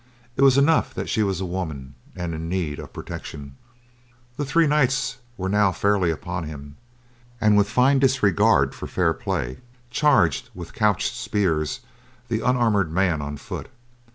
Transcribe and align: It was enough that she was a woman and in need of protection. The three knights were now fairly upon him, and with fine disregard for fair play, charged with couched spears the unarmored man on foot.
It 0.35 0.41
was 0.41 0.57
enough 0.57 0.95
that 0.95 1.09
she 1.09 1.21
was 1.21 1.39
a 1.39 1.45
woman 1.45 1.93
and 2.15 2.33
in 2.33 2.49
need 2.49 2.79
of 2.79 2.91
protection. 2.91 3.55
The 4.35 4.43
three 4.45 4.65
knights 4.65 5.17
were 5.37 5.47
now 5.47 5.71
fairly 5.71 6.09
upon 6.09 6.45
him, 6.45 6.77
and 7.39 7.55
with 7.55 7.69
fine 7.69 7.99
disregard 7.99 8.73
for 8.73 8.87
fair 8.87 9.13
play, 9.13 9.59
charged 9.91 10.49
with 10.55 10.73
couched 10.73 11.13
spears 11.15 11.81
the 12.29 12.41
unarmored 12.43 12.91
man 12.91 13.21
on 13.21 13.37
foot. 13.37 13.69